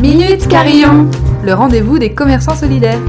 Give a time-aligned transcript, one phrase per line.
[0.00, 1.10] Minute Carillon,
[1.44, 3.00] le rendez-vous des commerçants solidaires.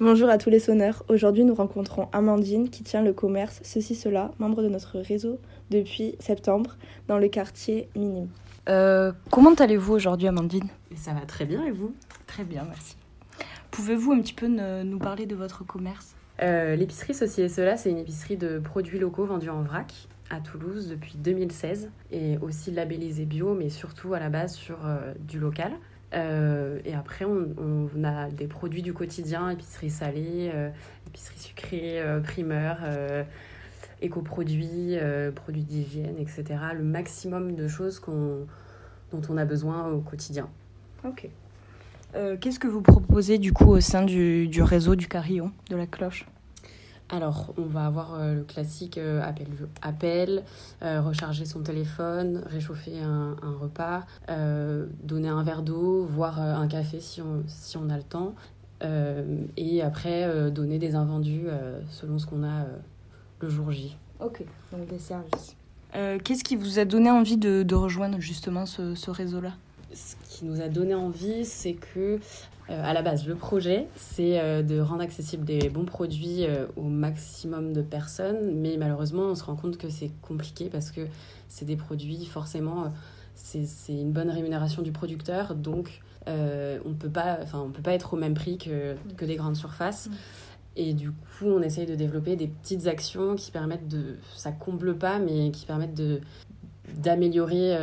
[0.00, 1.02] Bonjour à tous les sonneurs.
[1.08, 5.38] Aujourd'hui, nous rencontrons Amandine qui tient le commerce Ceci Cela, membre de notre réseau
[5.70, 6.76] depuis septembre
[7.08, 8.28] dans le quartier Minime.
[8.68, 10.68] Euh, comment allez-vous aujourd'hui, Amandine?
[10.96, 11.92] Ça va très bien et vous?
[12.26, 12.96] Très bien, merci.
[13.70, 16.14] Pouvez-vous un petit peu ne- nous parler de votre commerce?
[16.42, 19.92] Euh, L'épicerie Ceci et Cela, c'est une épicerie de produits locaux vendus en vrac
[20.32, 25.12] à Toulouse depuis 2016 et aussi labellisé bio, mais surtout à la base sur euh,
[25.20, 25.72] du local.
[26.14, 30.70] Euh, et après, on, a des produits du quotidien, épicerie salée, euh,
[31.06, 32.78] épicerie sucrée, primeur,
[34.00, 34.96] éco-produits,
[35.34, 36.44] produits d'hygiène, etc.
[36.74, 40.48] Le maximum de choses dont on a besoin au quotidien.
[41.04, 41.28] Ok.
[42.40, 46.26] Qu'est-ce que vous proposez du coup au sein du réseau du carillon, de la cloche?
[47.12, 49.46] Alors, on va avoir euh, le classique euh, appel,
[49.82, 50.42] appel
[50.82, 56.54] euh, recharger son téléphone, réchauffer un, un repas, euh, donner un verre d'eau, voire euh,
[56.54, 58.34] un café si on, si on a le temps.
[58.82, 62.78] Euh, et après, euh, donner des invendus euh, selon ce qu'on a euh,
[63.40, 63.94] le jour J.
[64.18, 64.42] Ok,
[64.72, 65.54] donc des services.
[65.94, 69.52] Euh, Qu'est-ce qui vous a donné envie de, de rejoindre justement ce, ce réseau-là?
[69.92, 72.18] Ce qui nous a donné envie, c'est que,
[72.70, 76.66] euh, à la base, le projet, c'est euh, de rendre accessibles des bons produits euh,
[76.76, 78.54] au maximum de personnes.
[78.54, 81.00] Mais malheureusement, on se rend compte que c'est compliqué parce que
[81.48, 82.88] c'est des produits, forcément, euh,
[83.34, 85.54] c'est une bonne rémunération du producteur.
[85.54, 89.24] Donc, on ne peut pas enfin, on peut pas être au même prix que, que
[89.24, 90.08] des grandes surfaces.
[90.08, 90.12] Mm.
[90.74, 94.16] Et du coup, on essaye de développer des petites actions qui permettent de.
[94.34, 96.00] Ça comble pas, mais qui permettent
[96.96, 97.76] d'améliorer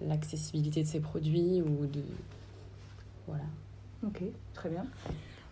[0.00, 2.00] l'accessibilité de ces produits ou de.
[3.26, 3.44] Voilà.
[4.06, 4.22] Ok,
[4.54, 4.84] très bien.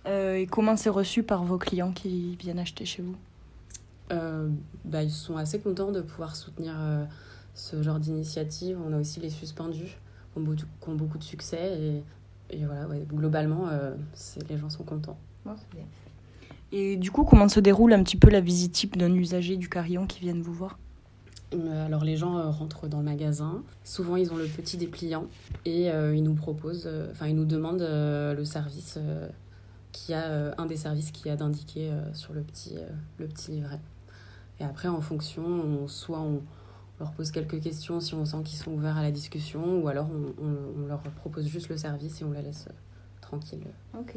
[0.06, 3.16] Euh, et comment c'est reçu par vos clients qui viennent acheter chez vous?
[4.12, 4.48] Euh,
[4.84, 7.04] bah, ils sont assez contents de pouvoir soutenir euh,
[7.54, 8.78] ce genre d'initiative.
[8.86, 9.96] On a aussi les suspendus
[10.32, 12.02] qui ont beaucoup, qui ont beaucoup de succès.
[12.50, 13.94] Et, et voilà, ouais, globalement, euh,
[14.48, 15.18] les gens sont contents.
[16.72, 19.68] Et du coup, comment se déroule un petit peu la visite type d'un usager du
[19.68, 20.78] carillon qui viennent vous voir?
[21.86, 23.62] Alors les gens euh, rentrent dans le magasin.
[23.84, 25.26] Souvent ils ont le petit dépliant
[25.64, 29.28] et euh, ils nous proposent, euh, enfin ils nous demandent euh, le service euh,
[29.92, 32.88] qui a euh, un des services qui a d'indiquer euh, sur le petit euh,
[33.18, 33.80] le petit livret.
[34.60, 36.40] Et après en fonction, on, soit on
[37.00, 40.08] leur pose quelques questions si on sent qu'ils sont ouverts à la discussion ou alors
[40.10, 42.74] on, on- on leur propose juste le service et on les laisse euh,
[43.20, 43.66] tranquilles.
[43.98, 44.16] Ok.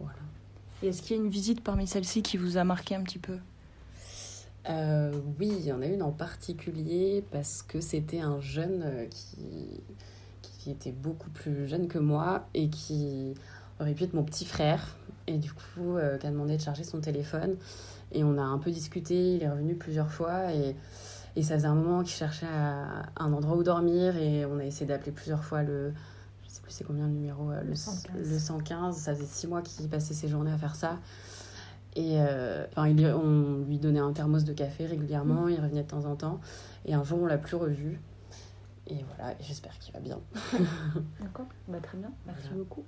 [0.00, 0.18] Voilà.
[0.82, 3.18] Et est-ce qu'il y a une visite parmi celles-ci qui vous a marqué un petit
[3.18, 3.36] peu?
[4.68, 9.06] Euh, oui, il y en a une en particulier parce que c'était un jeune euh,
[9.06, 9.80] qui,
[10.42, 13.34] qui était beaucoup plus jeune que moi et qui
[13.80, 14.96] aurait pu être mon petit frère.
[15.26, 17.56] Et du coup euh, qui a demandé de charger son téléphone.
[18.12, 20.74] Et on a un peu discuté, il est revenu plusieurs fois et,
[21.36, 24.64] et ça faisait un moment qu'il cherchait à- un endroit où dormir et on a
[24.64, 25.92] essayé d'appeler plusieurs fois le
[26.46, 28.12] je sais plus c'est combien le numéro euh, le, 115.
[28.16, 30.98] le 115 ça faisait six mois qu'il passait ses journées à faire ça
[31.96, 35.88] et euh, enfin, il, on lui donnait un thermos de café régulièrement, il revenait de
[35.88, 36.40] temps en temps.
[36.86, 38.00] Et un jour, on l'a plus revu.
[38.86, 40.18] Et voilà, et j'espère qu'il va bien.
[41.20, 42.58] D'accord, bah, très bien, merci Voilà.
[42.58, 42.84] beaucoup.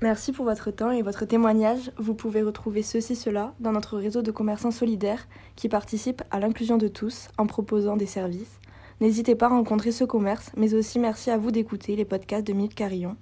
[0.00, 1.90] Merci pour votre temps et votre témoignage.
[1.98, 6.76] Vous pouvez retrouver ceci, cela dans notre réseau de commerçants solidaires qui participent à l'inclusion
[6.78, 8.60] de tous en proposant des services.
[9.00, 12.52] N'hésitez pas à rencontrer ce commerce, mais aussi merci à vous d'écouter les podcasts de
[12.52, 13.16] Minute Carillon.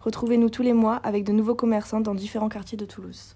[0.00, 3.34] Retrouvez-nous tous les mois avec de nouveaux commerçants dans différents quartiers de Toulouse.